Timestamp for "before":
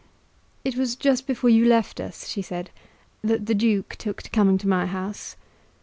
1.27-1.51